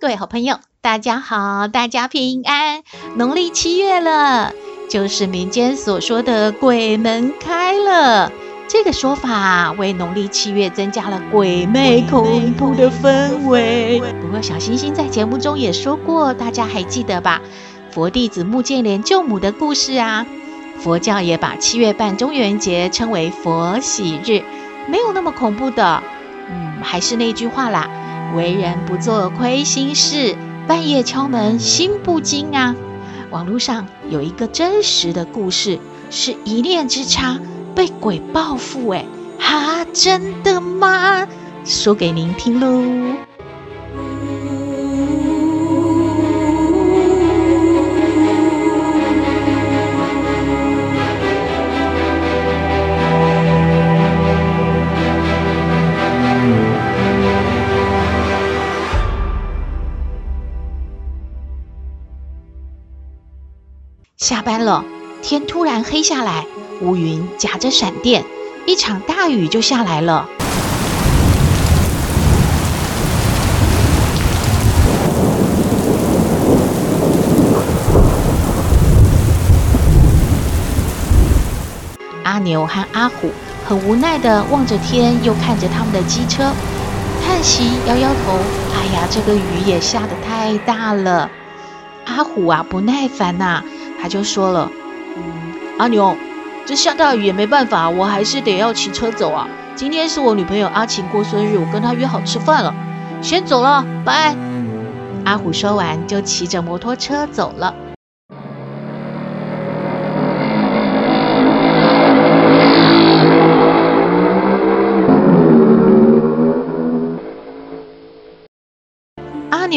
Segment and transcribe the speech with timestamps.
[0.00, 2.84] 各位好朋友，大家好，大家平安。
[3.16, 4.52] 农历七月了，
[4.88, 8.30] 就是民间所说的鬼门开了。
[8.68, 14.00] 这个说法为农历七月增加了鬼魅恐怖的氛围。
[14.22, 17.40] 不过，小星星在节目中也说过，大家还记得吧？
[17.90, 20.24] 佛弟子目犍连救母的故事啊。
[20.78, 24.44] 佛教也把七月半中元节称为佛喜日，
[24.86, 26.00] 没有那么恐怖的。
[26.50, 27.90] 嗯，还是那句话啦，
[28.36, 32.74] 为人不做亏心事，半夜敲门心不惊啊。
[33.30, 35.78] 网络上有一个真实的故事，
[36.10, 37.38] 是一念之差。
[37.74, 39.04] 被鬼报复哎，
[39.38, 41.28] 哈，真的吗？
[41.64, 43.27] 说给您听喽。
[64.28, 64.84] 下班了，
[65.22, 66.44] 天突然黑下来。
[66.82, 68.22] 乌云夹着闪电，
[68.66, 70.28] 一场大雨就下来了。
[82.22, 83.30] 阿牛和阿虎
[83.66, 86.52] 很无奈的望着天，又看着他们的机车，
[87.24, 88.38] 叹息，摇摇头
[88.76, 91.30] ：“哎呀，这个雨也下得太大了。”
[92.04, 93.64] 阿虎啊，不耐烦呐、啊，
[94.00, 94.70] 他就说了：“，
[95.78, 96.16] 阿牛。”
[96.64, 99.48] 这下大雨也没办法，我还是得要骑车走啊。
[99.74, 102.74] 今天是我女朋友阿晴过生日，我跟她约好吃饭了，
[103.22, 104.36] 先走了，拜。
[105.24, 107.74] 阿虎说完就骑着摩托车走了。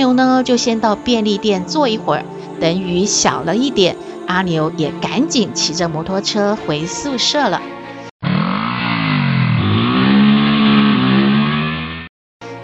[0.01, 2.25] 牛呢，就先到便利店坐一会儿，
[2.59, 3.95] 等雨小了一点。
[4.25, 7.61] 阿牛也赶紧骑着摩托车回宿舍了。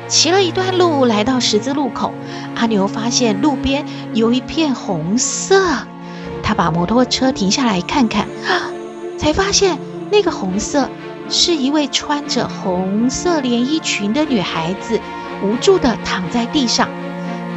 [0.08, 2.12] 骑了一段路，来到十字路口，
[2.56, 5.62] 阿牛发现路边有一片红色，
[6.42, 8.28] 他把摩托车停下来看看，
[9.20, 9.78] 才发现
[10.10, 10.90] 那个红色
[11.30, 15.00] 是一位穿着红色连衣裙的女孩子，
[15.44, 16.90] 无助的躺在地上。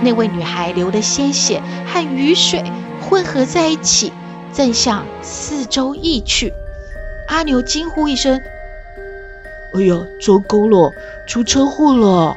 [0.02, 2.64] 那位女孩流的鲜血和雨水。
[3.02, 4.12] 混合在一起，
[4.52, 6.52] 正向四周溢去。
[7.26, 8.40] 阿牛惊呼一声
[9.74, 10.92] ：“哎呀，糟糕了，
[11.26, 12.36] 出车祸了！”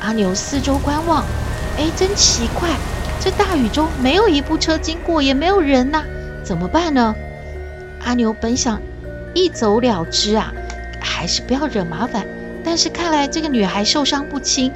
[0.00, 1.22] 阿牛四周观望，
[1.76, 2.70] 哎，真奇怪，
[3.20, 6.04] 这大雨中没有一部车经过，也没有人呐，
[6.42, 7.14] 怎么办呢？
[8.06, 8.80] 阿牛本想
[9.34, 10.54] 一走了之啊，
[11.00, 12.26] 还是不要惹麻烦。
[12.64, 14.72] 但是看来这个女孩受伤不轻，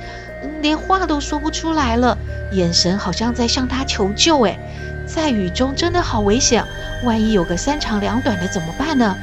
[0.63, 2.17] 连话都说不出来了。
[2.53, 4.59] 眼神好像在向他求救，哎，
[5.07, 6.65] 在雨中真的好危险，
[7.05, 9.17] 万一有个三长两短的怎么办呢？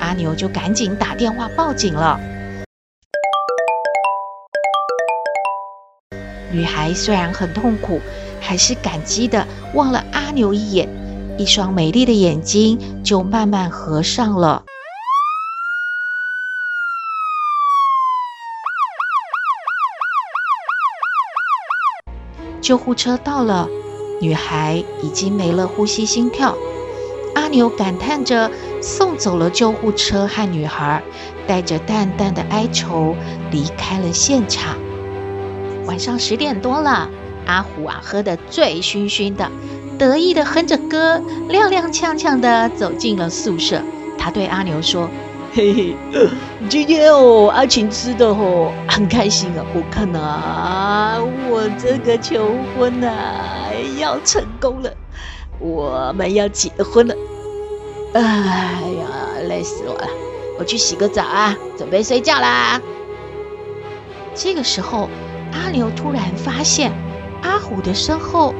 [0.00, 2.20] 阿牛就赶紧打电话报警了。
[6.50, 8.00] 女孩虽然很痛苦，
[8.40, 10.88] 还是感激的望了阿牛一眼，
[11.36, 14.62] 一双美丽的眼睛就慢慢合上了。
[22.64, 23.68] 救护车到了，
[24.22, 26.56] 女孩已经没了呼吸、心跳。
[27.34, 31.02] 阿牛感叹着，送走了救护车和女孩，
[31.46, 33.14] 带着淡淡的哀愁
[33.50, 34.78] 离开了现场。
[35.84, 37.10] 晚上十点多了，
[37.44, 39.50] 阿虎啊喝得醉醺醺的，
[39.98, 41.20] 得意的哼着歌，
[41.50, 43.82] 踉踉跄跄地走进了宿舍。
[44.16, 45.10] 他对阿牛说。
[45.56, 45.96] 嘿嘿，
[46.68, 49.64] 今天哦，阿晴吃的哦，很开心啊！
[49.72, 51.18] 我看呐、啊，
[51.48, 53.70] 我这个求婚呐、
[54.00, 54.92] 要成功了，
[55.60, 57.14] 我们要结婚了。
[58.14, 58.22] 哎
[58.98, 59.06] 呀，
[59.46, 60.08] 累死我了！
[60.58, 62.80] 我去洗个澡啊，准备睡觉啦。
[64.34, 65.08] 这个时候，
[65.52, 66.90] 阿牛突然发现
[67.42, 68.52] 阿虎的身后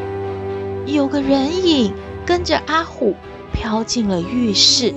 [0.86, 1.92] 有个人影
[2.24, 3.16] 跟着阿虎
[3.52, 4.94] 飘进了浴室。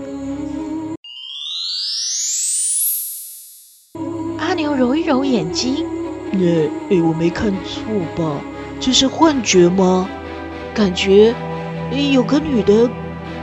[5.31, 5.85] 眼睛，
[6.33, 7.83] 哎哎，我没看错
[8.15, 8.41] 吧？
[8.79, 10.09] 这是幻觉吗？
[10.73, 11.33] 感觉
[12.11, 12.89] 有个女的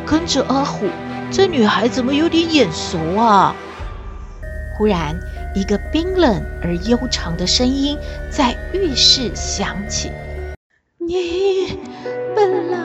[0.07, 0.87] 跟着阿虎，
[1.31, 3.55] 这女孩怎么有点眼熟啊？
[4.77, 5.19] 忽然，
[5.55, 7.97] 一个冰冷而悠长的声音
[8.31, 10.11] 在浴室响起
[10.99, 11.79] ：“你
[12.35, 12.79] 本来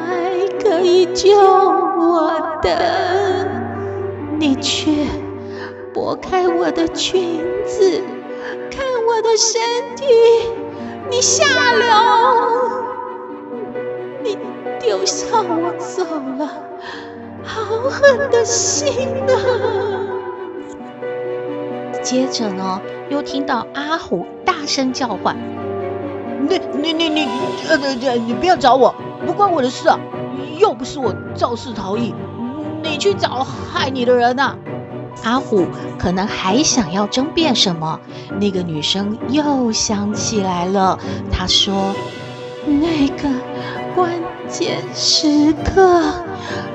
[0.61, 3.47] 可以救我的，
[4.39, 4.91] 你却
[5.93, 8.01] 拨开我的裙子，
[8.71, 9.61] 看我的身
[9.95, 10.05] 体，
[11.09, 11.43] 你下
[11.73, 11.85] 流，
[14.23, 14.37] 你
[14.79, 16.03] 丢下我走
[16.37, 16.47] 了，
[17.43, 19.33] 好狠的心啊！”
[22.01, 25.35] 接着呢，又听到阿虎大声叫唤
[26.47, 27.27] ：“你你你你，
[27.69, 28.95] 呃呃，你不要找我，
[29.25, 29.99] 不关我的事啊！
[30.57, 32.13] 又不是我肇事逃逸，
[32.81, 34.55] 你去找害你的人呐！”
[35.23, 35.65] 阿虎
[35.97, 37.99] 可能还想要争辩什么，
[38.39, 40.97] 那个女生又想起来了，
[41.31, 41.93] 她说
[42.65, 43.29] ：“那个
[43.95, 44.11] 关
[44.47, 46.13] 键时刻，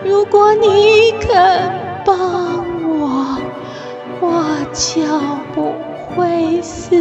[0.05, 1.73] 如果你肯
[2.05, 2.65] 帮。”
[2.97, 3.39] 我
[4.21, 4.31] 我
[4.73, 5.03] 就
[5.55, 5.75] 不
[6.15, 6.97] 会死，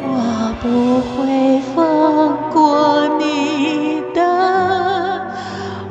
[0.00, 4.20] 我不会放过你的，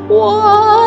[0.08, 0.81] 我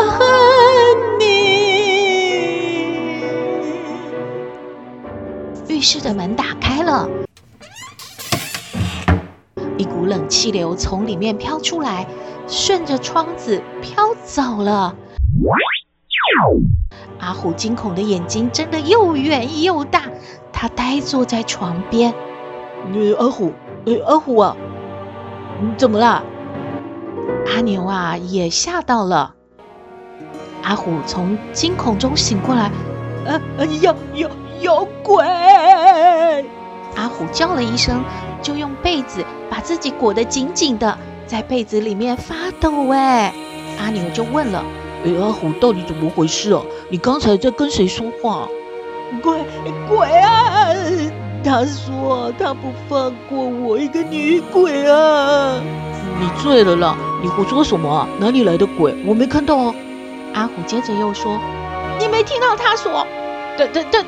[5.85, 7.07] 室的门打开了，
[9.77, 12.07] 一股冷气流从里面飘出来，
[12.49, 14.97] 顺着窗子飘走了。
[17.19, 20.05] 阿虎惊恐的眼睛睁得又圆又大，
[20.53, 22.13] 他呆坐在床边。
[22.93, 23.53] 呃，阿虎，
[23.85, 24.57] 呃，阿虎啊，
[25.61, 26.25] 你怎么了？
[27.55, 29.35] 阿牛啊，也吓到了。
[30.63, 32.71] 阿虎从惊恐中醒过来，
[33.27, 34.31] 呃，呃，有有
[34.65, 35.23] 有鬼！
[36.97, 38.03] 阿虎叫了一声，
[38.41, 40.97] 就用被子把自己裹得紧紧的，
[41.27, 42.89] 在被子里面发抖。
[42.91, 43.31] 哎，
[43.79, 44.65] 阿牛就问了。
[45.05, 46.63] 哎，阿虎，到底怎么回事啊？
[46.89, 48.49] 你刚才在跟谁说话？
[49.23, 49.39] 鬼
[49.87, 50.71] 鬼啊！
[51.45, 55.61] 他说他不放过我一个女鬼啊！
[56.19, 56.97] 你醉了啦！
[57.23, 58.09] 你胡说什么啊？
[58.19, 58.95] 哪里来的鬼？
[59.05, 59.75] 我没看到啊！
[60.33, 61.39] 阿虎接着又说
[62.01, 63.07] ：“你没听到他说？
[63.59, 64.05] 他他他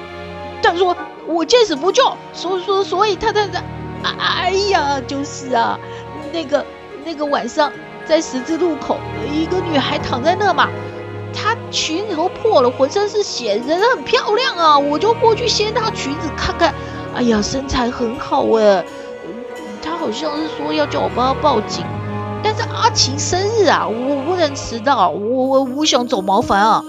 [0.62, 3.62] 他说我见死不救，所所所以他他他……
[4.18, 5.78] 哎呀，就是啊，
[6.32, 6.64] 那个
[7.04, 7.72] 那个晚上。”
[8.06, 8.98] 在十字路口，
[9.34, 10.68] 一个女孩躺在那嘛，
[11.34, 16.72] 她裙子都破了，浑身是血，人很漂亮啊，我就过去掀她裙子看看，
[17.16, 18.84] 哎呀，身材很好哎，
[19.82, 21.84] 她好像是说要叫我帮她报警，
[22.44, 26.84] 但是阿晴生日啊，我不能迟到，我我我想找麻烦啊，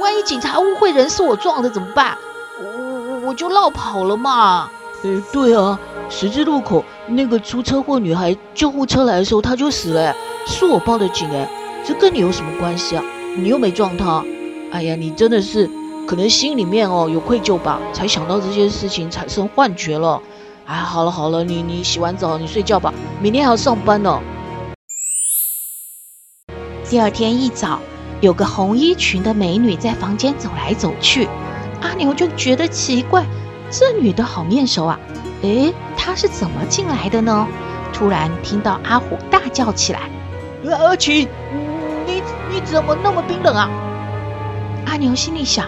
[0.00, 2.16] 万一警察误会人是我撞的怎么办？
[3.26, 4.70] 我就落跑了嘛。
[5.02, 5.78] 哎，对啊，
[6.08, 10.14] 十字路口那个出车祸女孩，救护车来的时候她就死了。
[10.46, 11.48] 是我报的警哎，
[11.84, 13.02] 这跟你有什么关系啊？
[13.36, 14.24] 你又没撞她。
[14.70, 15.68] 哎呀，你真的是
[16.06, 20.22] 可能心里面哦有愧疚吧，才想到这些事情产生幻觉了。
[20.64, 24.20] 哎，好了好了，你你洗完澡你睡觉吧，明天还要上班呢。
[26.88, 27.80] 第二天一早，
[28.20, 31.28] 有个红衣裙的美女在房间走来走去，
[31.86, 33.24] 阿牛就觉得奇怪，
[33.70, 34.98] 这女的好面熟啊。
[35.42, 37.46] 诶，她是怎么进来的呢？
[37.92, 40.10] 突然听到阿虎大叫起来。
[40.68, 41.28] 阿晴，
[42.04, 42.20] 你
[42.52, 43.70] 你怎么那么冰冷啊？
[44.86, 45.66] 阿牛心里想，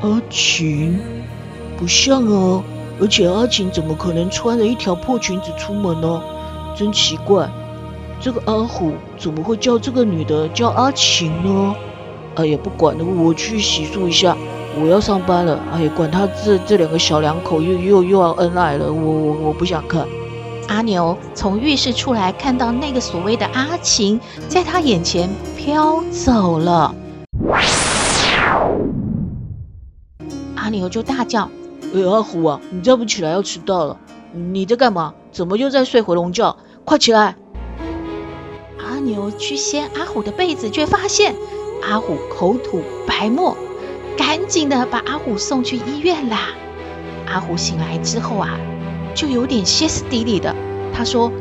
[0.00, 1.00] 阿晴
[1.76, 2.62] 不像啊，
[3.00, 6.22] 而且阿晴怎么可能穿了一条破裙子出门呢？
[6.76, 7.50] 真奇怪，
[8.20, 11.74] 这个阿虎怎么会叫这个女的叫阿晴呢？
[12.36, 14.36] 哎呀，不管了，我去洗漱一下，
[14.80, 15.60] 我要上班了。
[15.72, 20.06] 哎呀，管他这这两个小两口又又又要恩爱了，我我我不想看。
[20.68, 26.94] 阿牛从浴室出来，看到那个所谓的阿晴在他眼前飘走了。
[30.54, 31.50] 阿牛就大叫
[31.94, 33.96] ：“哎，阿虎啊，你再不起来要迟到了！
[34.32, 35.14] 你在干嘛？
[35.32, 36.58] 怎么又在睡回笼觉？
[36.84, 37.36] 快起来！”
[38.78, 41.34] 阿牛去掀阿虎的被子，却发现
[41.82, 43.56] 阿虎口吐白沫，
[44.18, 46.50] 赶紧的把阿虎送去医院啦。
[47.26, 48.50] 阿虎醒来之后啊。
[49.14, 50.54] 就有点歇斯底里的，
[50.94, 51.32] 他说：“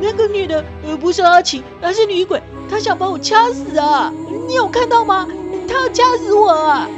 [0.00, 4.12] 那个女的呃不是阿晴，而是女鬼，她想把我掐死啊！
[4.46, 5.26] 你有看到吗？
[5.66, 6.88] 她要掐死我啊！”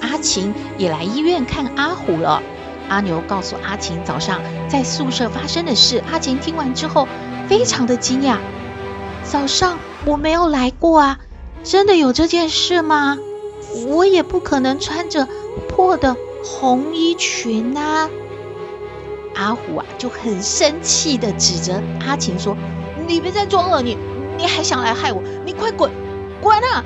[0.00, 2.42] 阿晴也来医院看阿虎了。
[2.88, 6.02] 阿牛告诉阿晴早上在宿舍发生的事。
[6.10, 7.06] 阿晴听完之后
[7.46, 8.38] 非常的惊讶
[9.24, 11.18] ：“早上我没有来过啊，
[11.62, 13.18] 真的有这件事吗？
[13.86, 15.28] 我也不可能穿着
[15.68, 18.08] 破的红衣裙啊！
[19.34, 22.56] 阿虎啊就很生气的指着阿晴说
[23.08, 23.98] ：“你别再装了，你
[24.38, 25.22] 你还想来害我？
[25.44, 25.90] 你快滚，
[26.40, 26.84] 滚啊！”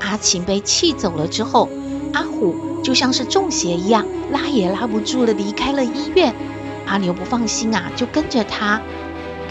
[0.00, 1.68] 阿晴被气走了之后，
[2.14, 6.34] 阿虎就像是中邪一样，拉也拉不住了，离开了医院。
[6.86, 8.80] 阿牛不放心啊，就跟着他。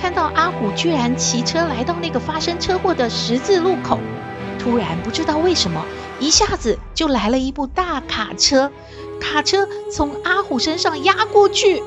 [0.01, 3.99] 看到阿虎居然骑车来到那个发生车祸的十字路口，
[4.57, 5.83] 突然不知道为什么，
[6.19, 8.71] 一下子就来了一部大卡车，
[9.19, 11.83] 卡车从阿虎身上压过去，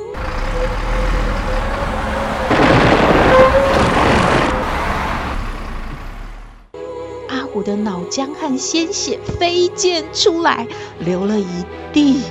[7.29, 10.69] 阿虎的脑浆和鲜血飞溅出来，
[11.01, 12.23] 流了一地。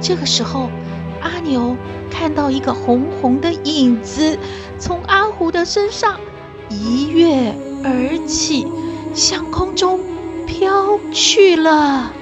[0.00, 0.70] 这个时候，
[1.20, 1.76] 阿牛
[2.08, 4.38] 看到一个红红的影子。
[4.78, 6.18] 从阿虎的身上
[6.68, 8.66] 一跃而起，
[9.14, 10.00] 向空中
[10.46, 12.12] 飘去了。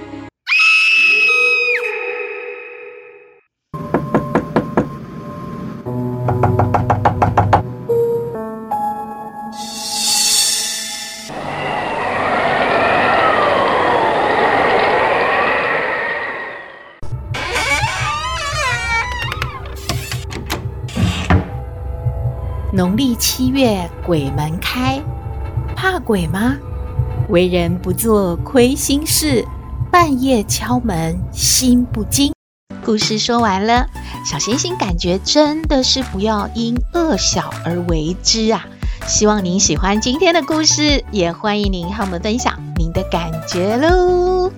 [22.73, 25.03] 农历七月鬼门开，
[25.77, 26.57] 怕鬼吗？
[27.31, 29.47] 为人不做亏心事，
[29.91, 32.33] 半夜敲门心不惊。
[32.85, 33.87] 故事说完了，
[34.27, 38.67] 小星星感觉真的是不要因恶小而为之啊！
[39.07, 44.51] 希望您喜欢今天的故事，也欢迎您和我们分享您的感觉喽。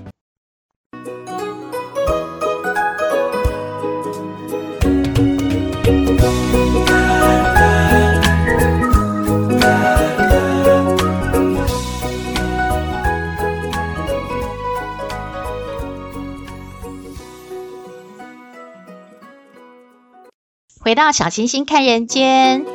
[20.93, 22.67] 回到小星星看人间，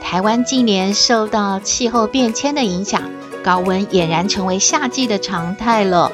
[0.00, 3.02] 台湾近年受到气候变迁的影响，
[3.44, 6.10] 高温俨然成为夏季的常态了。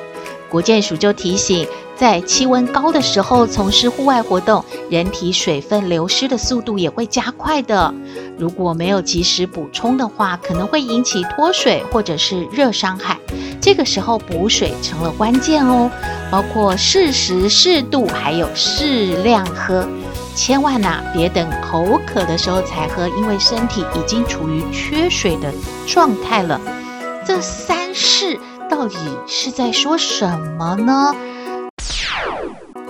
[0.50, 7.94] 国健署就提醒，在气温高的时候从事户外活动，人体水分流失的速度也会加快的。
[8.36, 13.16] 如果没有及时补充的话，可能会引起脱水或者是热伤害。
[13.60, 15.88] 这个时候补水成了关键哦，
[16.32, 19.88] 包括适时、适度，还有适量喝。
[20.34, 25.52] 千万呐、别等口渴的时候才喝，因为身体已经处于缺水的
[25.86, 26.60] 状态了。
[27.24, 28.38] 这三适
[28.68, 31.14] 到底是在说什么呢？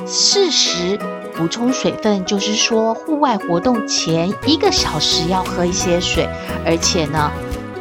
[0.06, 0.98] 适时
[1.36, 6.28] 补充水分，就是说户外活动前一个小时要喝一些水，
[6.66, 7.30] 而且呢，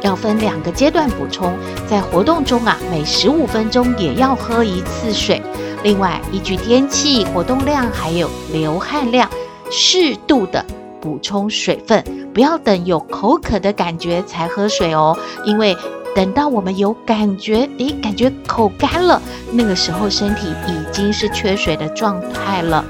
[0.02, 1.52] 要分两个阶段补充。
[1.88, 5.42] 在活动中啊，每十五分钟也要喝一次水。
[5.82, 9.28] 另外，依据天气、活动量还有流汗量。
[9.76, 10.64] 适度的
[11.00, 15.18] 补充水分，不要等有口渴的感觉才喝水哦。
[15.44, 15.76] 因为
[16.14, 22.84] 等到我们有感觉，诶，感觉口干了，那个时候身体已经是缺水的状态了。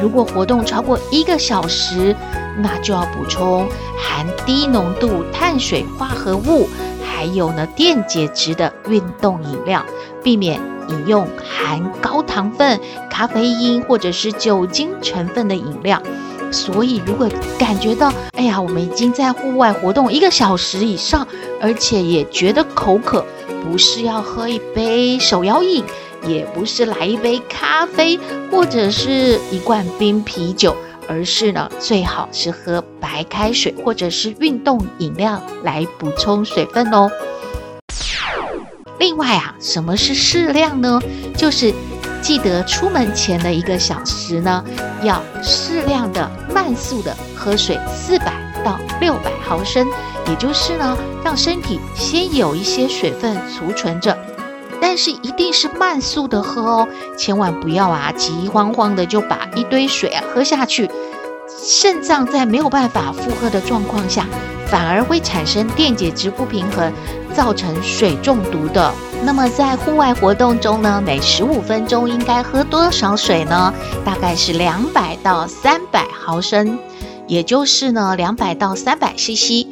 [0.00, 2.14] 如果活动超过一个小时，
[2.62, 3.66] 那就要补充
[3.98, 6.68] 含低浓度碳水化合物，
[7.04, 9.84] 还有呢电解质的运动饮料，
[10.22, 10.60] 避免
[10.90, 12.78] 饮用含高糖分、
[13.08, 16.02] 咖啡因或者是酒精成分的饮料。
[16.52, 17.28] 所以，如果
[17.58, 21.24] 感觉到，哎呀，我们已经在户外活动一个小时以上，
[21.60, 23.24] 而且也觉得口渴，
[23.62, 25.84] 不是要喝一杯手摇饮，
[26.26, 28.18] 也不是来一杯咖啡
[28.50, 30.74] 或者是一罐冰啤酒，
[31.06, 37.08] 而是呢，最好是喝白开水或者是运动饮料来补充水分哦。
[39.00, 41.00] 另外啊，什么是适量呢？
[41.34, 41.72] 就是
[42.20, 44.62] 记得出门前的一个小时呢，
[45.02, 49.88] 要适量的慢速的喝水四百到六百毫升，
[50.28, 54.14] 也就是呢，让身体先有一些水分储存着，
[54.82, 60.90] 但是一定是慢速的喝哦，千万不要啊急慌慌的就把一堆水啊喝下去，
[61.72, 64.26] 肾脏在没有办法负荷的状况下，
[64.66, 66.92] 反而会产生电解质不平衡。
[67.32, 68.92] 造成水中毒的。
[69.22, 73.72] 那么在户外活动中呢，每十五分钟应该喝多少水呢？
[74.04, 76.76] 大概是两百到三百毫升，
[77.28, 79.68] 也就是呢两百到三百 CC，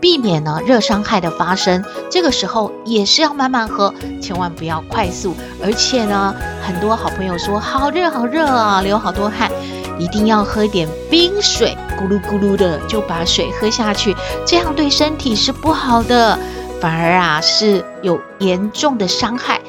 [0.00, 1.84] 避免呢热伤害的发生。
[2.08, 3.92] 这个时候也是要慢慢喝，
[4.22, 5.34] 千万不要快速。
[5.64, 6.32] 而且呢，
[6.64, 9.50] 很多好朋友说好热好热啊，流好多汗，
[10.00, 14.16] 一定要喝点冰水，咕噜咕噜的就把水喝下去，
[14.46, 16.38] 这样对身体是不好的。
[16.80, 19.60] 反而啊是有严重的伤害，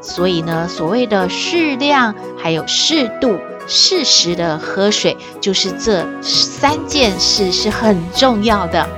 [0.00, 8.88] 所以呢，所谓的适量，还有适度、适时的喝水，就是这三件事是很重要的。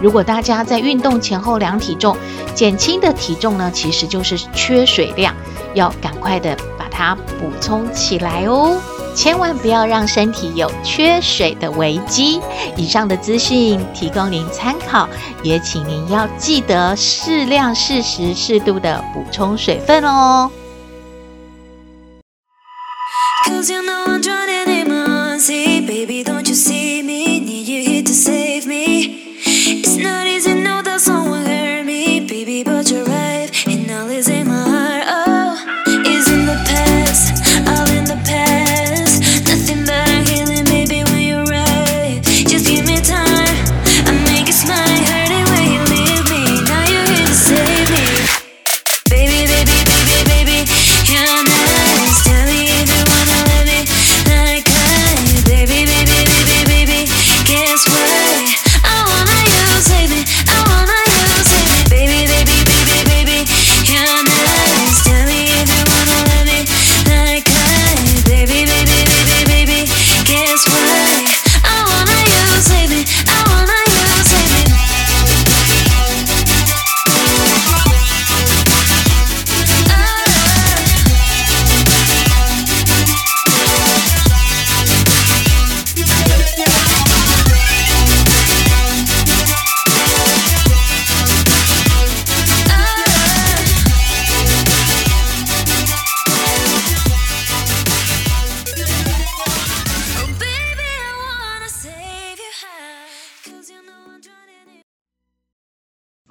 [0.00, 2.16] 如果大家在运动前后量体重，
[2.54, 5.34] 减轻的体重呢，其实就是缺水量，
[5.74, 8.80] 要赶快的把它补充起来哦。
[9.14, 12.40] 千万不要让身体有缺水的危机。
[12.76, 15.08] 以上的资讯提供您参考，
[15.42, 20.50] 也请您要记得适量、适时、适度的补充水分哦。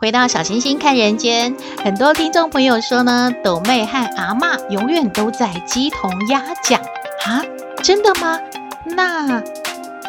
[0.03, 6.81] 回到小星星看人间，很多听众朋友说呢，斗妹和阿嬷永远都在鸡同鸭讲
[7.25, 7.41] 啊，
[7.81, 8.37] 真的吗？
[8.85, 9.41] 那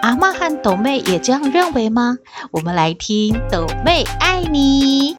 [0.03, 2.17] 阿嬷和斗妹也这样认为吗？
[2.51, 5.15] 我们来听斗妹爱你。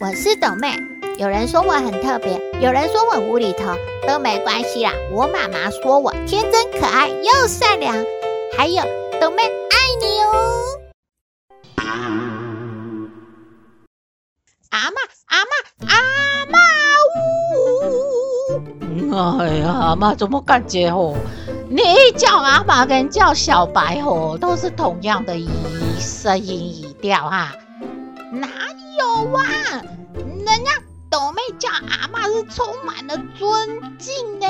[0.00, 0.76] 我是斗妹，
[1.16, 3.74] 有人说我很特别，有人说我无厘头，
[4.06, 4.92] 都没关系啦。
[5.14, 7.96] 我妈妈说我天真可爱又善良，
[8.54, 8.82] 还有
[9.18, 10.85] 斗妹爱你哦。
[14.76, 15.52] 阿妈，阿妈，
[15.88, 15.96] 阿
[16.52, 16.58] 妈，
[19.10, 19.40] 呜！
[19.40, 21.16] 哎呀，阿妈怎么感觉哦？
[21.70, 21.80] 你
[22.14, 25.48] 叫阿妈跟叫小白哦，都是同样的语
[25.98, 27.54] 声音语调哈？
[28.30, 28.48] 哪
[28.98, 29.42] 有啊？
[30.44, 30.72] 人家
[31.08, 34.46] 斗妹叫阿妈是充满了尊敬呢。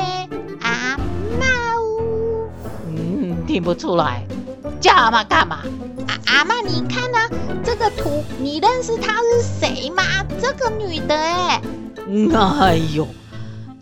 [0.61, 0.99] 阿
[1.39, 2.51] 妈呜！
[2.89, 4.27] 嗯，听不出来，
[4.81, 5.59] 叫阿妈干嘛？
[6.09, 6.96] 阿阿妈，你看
[7.97, 10.03] 图，你认识她是谁吗？
[10.41, 11.61] 这个女的，哎，
[12.61, 13.07] 哎呦，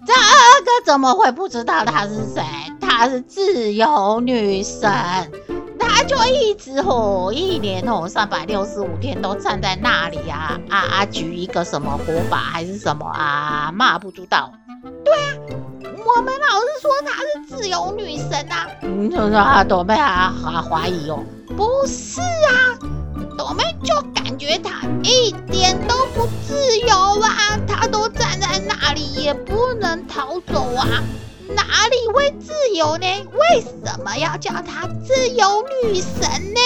[0.07, 2.43] 这二哥怎么会不知道她是谁？
[2.81, 4.91] 她是自由女神，
[5.79, 11.07] 她就一直吼，一年吼三百六十五天都站在那里啊啊啊！
[11.07, 13.73] 举一个什么火把还是什么啊？
[13.75, 14.53] 骂不知道。
[15.05, 15.35] 对啊，
[15.83, 18.69] 我们老是说她是自由女神啊。
[18.83, 21.23] 嗯，就是啊，都被啊啊怀疑哦。
[21.57, 22.79] 不是啊，
[23.37, 30.87] 斗妹就感觉他一点都不自由啊，他都站在那里也不能逃走啊，
[31.49, 33.07] 哪里会自由呢？
[33.33, 36.61] 为什么要叫她自由女神呢？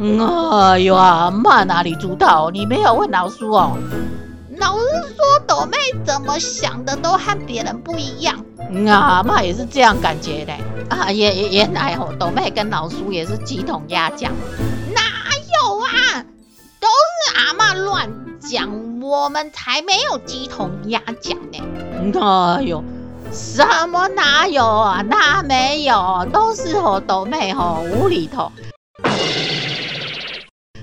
[0.00, 2.50] 哎呦啊，妈哪里知道？
[2.50, 3.76] 你没有问老师哦。
[4.58, 4.84] 老师
[5.16, 8.44] 说朵妹怎么想的都和别人不一样。
[8.88, 10.52] 啊，妈也是这样感觉的。
[10.88, 14.32] 啊，也也原来吼，斗妹跟老叔也是鸡同鸭讲，
[14.94, 15.02] 哪
[15.62, 16.24] 有啊？
[16.80, 21.58] 都是阿嬷乱讲，我们才没有鸡同鸭讲呢。
[22.20, 22.82] 哎呦，
[23.32, 25.02] 什么哪有啊？
[25.02, 26.26] 哪没有？
[26.32, 28.50] 都是吼斗妹吼无厘头。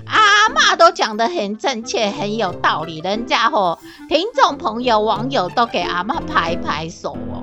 [0.06, 7.42] 阿嬷都讲得很正确，很有道理，人家吼听众朋友网友都给阿嬷拍拍手哦。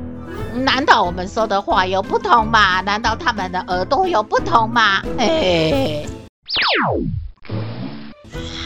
[0.54, 2.82] 难道我们说的话有不同吗？
[2.82, 5.02] 难道他们的耳朵有不同吗？
[5.18, 6.08] 嘿，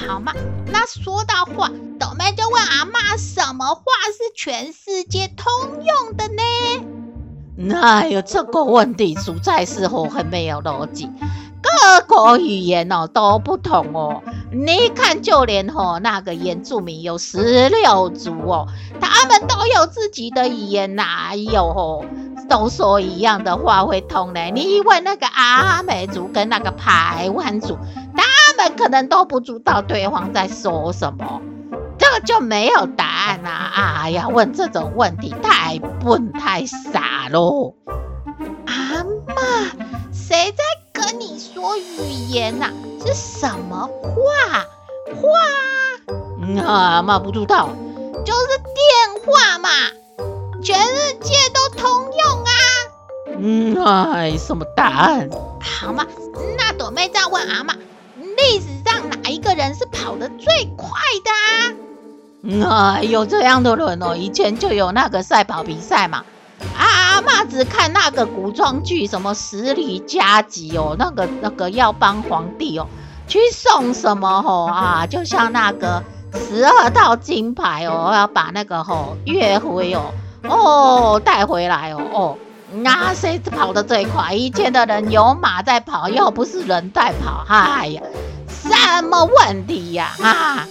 [0.08, 0.34] 好嘛，
[0.68, 1.70] 那说到话，
[2.00, 5.48] 斗妹就问阿嬷，什么话是全世界通
[5.84, 6.44] 用的呢？
[7.82, 11.10] 哎呦，这个问题实在是我很没有逻辑。
[11.88, 14.22] 各国语言哦都不同哦，
[14.52, 18.68] 你看就连吼那个原住民有十六族哦，
[19.00, 22.04] 他们都有自己的语言，哪有吼
[22.50, 24.42] 都说一样的话会通呢？
[24.54, 27.78] 你以为那个阿美族跟那个排湾族，
[28.16, 31.42] 他们可能都不知道对方在说什么？
[31.98, 33.72] 这个就没有答案啊！
[34.04, 37.76] 哎呀，问这种问题太笨太傻喽！
[38.66, 39.34] 阿妈，
[40.12, 40.64] 谁在
[40.98, 42.74] 跟你说语言呐、啊？
[43.06, 44.66] 是什么话？
[45.16, 45.28] 话？
[46.42, 47.70] 嗯、阿嬷不知道，
[48.26, 49.70] 就是电话嘛，
[50.64, 52.52] 全世界都通用啊！
[53.40, 55.30] 嗯，哎，什么答案？
[55.62, 56.06] 好嘛，
[56.58, 57.76] 那朵妹在问阿嬷，
[58.20, 60.90] 历史上哪一个人是跑得最快
[61.24, 61.74] 的啊？
[62.44, 66.24] 嗯、哎，有这样的人哦，以前就有那个赛跑比赛嘛。
[67.18, 72.86] 阿嬷只看那个古装剧，什么十里加急哦，那个那个要帮皇帝哦
[73.28, 76.04] 去送什么吼啊，就像那个
[76.36, 82.38] 十二道金牌哦，要把那个吼岳飞哦哦带回来哦哦，
[82.84, 84.36] 那谁跑得最快？
[84.36, 88.04] 以前的人有马在跑，又不是人在跑，哎呀，
[88.48, 90.68] 什么问题呀啊？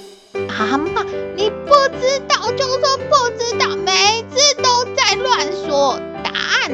[0.56, 1.02] 阿妈，
[1.34, 2.35] 你不知道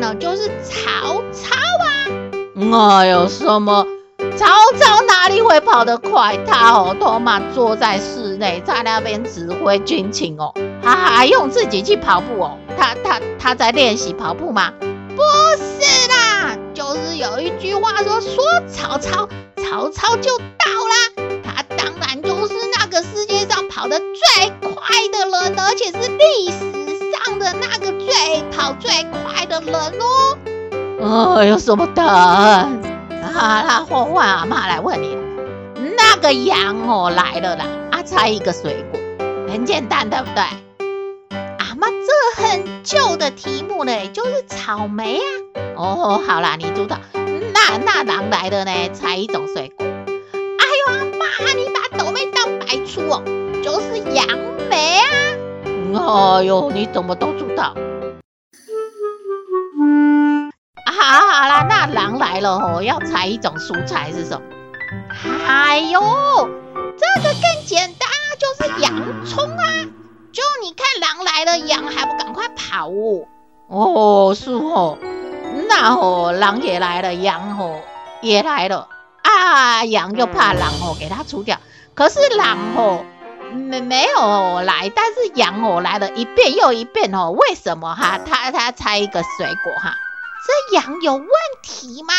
[0.03, 2.99] 呢，就是曹操啊！
[3.01, 3.87] 哎呦，什么？
[4.37, 6.37] 曹操哪里会跑得快？
[6.45, 12.59] 他哦，托马坐在室内，在那边指挥军情哦，他还用自己去跑步哦？
[12.77, 14.73] 他他他在练习跑步吗？
[14.81, 15.23] 不
[15.57, 20.45] 是啦，就是有一句话说，说曹操，曹操就到
[20.91, 21.41] 啦。
[21.45, 26.92] 他当然就是那个世界上跑得最快的人，而且是历史
[28.13, 30.37] 最跑最快的人哦。
[31.01, 32.79] 哦，有什么答案？
[33.33, 35.17] 好啦，换换阿妈来问你，
[35.97, 39.01] 那个羊哦来了啦，啊，猜一个水果，
[39.51, 40.45] 很简单，对不对？
[41.59, 45.25] 阿妈，这很旧的题目呢，就是草莓啊。
[45.77, 48.73] 哦，好啦，你知道，那那狼来了呢？
[48.93, 49.87] 猜一种水果。
[49.87, 53.23] 哎呦，阿妈，你把倒霉当白痴哦，
[53.65, 54.27] 就是杨
[54.69, 56.37] 梅啊。
[56.37, 57.75] 哎呦，你怎么都知道？
[61.43, 64.47] 好，啦，那狼来了哦，要猜一种蔬菜是什么？
[65.49, 66.01] 哎呦，
[66.97, 69.67] 这个更简单，就是洋葱啊！
[70.33, 73.27] 就你看狼来了，羊还不赶快跑哦？
[73.67, 74.97] 哦，是哦，
[75.69, 77.81] 那哦，狼也来了，羊哦
[78.21, 78.87] 也来了
[79.25, 81.59] 啊，羊就怕狼哦给它除掉，
[81.95, 83.05] 可是狼哦
[83.53, 88.21] 没没有来，但是羊哦来了一遍又一遍哦，为什么哈？
[88.25, 89.97] 他他猜一个水果哈？
[90.45, 91.29] 这羊有问
[91.63, 92.15] 题吗？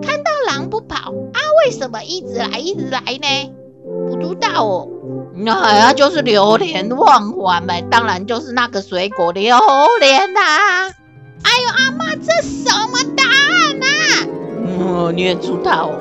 [0.00, 1.40] 看到狼不跑啊？
[1.64, 3.52] 为什么一直来一直来呢？
[4.08, 4.88] 不知道哦。
[5.34, 7.82] 那呀，就是流连忘返呗。
[7.90, 9.56] 当然就是那个水果榴
[9.98, 10.40] 莲呐。
[11.42, 13.86] 哎呦，阿妈，这什么答案、啊？
[14.64, 15.98] 嗯，你也知道哦。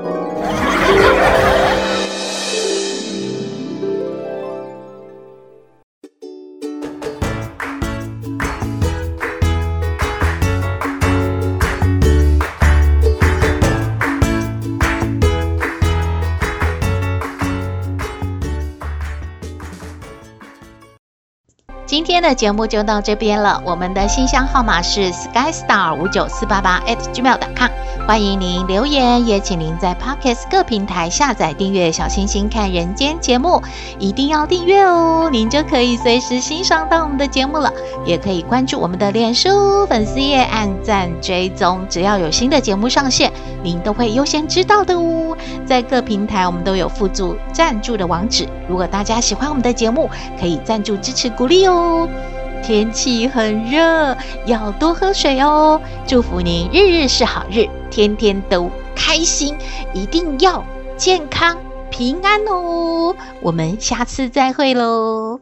[21.91, 23.61] 今天的节目就到这边了。
[23.65, 27.69] 我们的信箱号码是 skystar 五九四八八 at gmail.com，
[28.07, 33.61] 欢迎您留言，也请您在 Podcast 各平台下载订阅小星星看人间节目，
[33.99, 37.69] 一定要订阅哦，您就可以随时欣赏到我们的节目了。
[38.05, 43.29] 也可以关注我们的脸书粉丝页，按赞追踪，只要有新的节目上线，
[43.63, 45.37] 您都会优先知道的哦。
[45.65, 52.07] 在各平台我们都有附注赞助的网址如果大家喜欢我们的节目可以赞助支持鼓励哦。
[52.63, 55.81] 天气很热要多喝水哦。
[56.05, 59.55] 祝福您日日是好日天天都开心
[59.93, 60.63] 一定要
[60.95, 61.57] 健康
[61.89, 63.15] 平安哦。
[63.41, 65.39] 我们下次再会喽。